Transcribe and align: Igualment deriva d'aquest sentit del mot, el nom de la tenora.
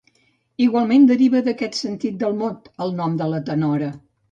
Igualment 0.67 1.05
deriva 1.11 1.41
d'aquest 1.49 1.77
sentit 1.83 2.19
del 2.25 2.35
mot, 2.41 2.73
el 2.87 2.97
nom 3.03 3.21
de 3.23 3.31
la 3.37 3.45
tenora. 3.53 3.95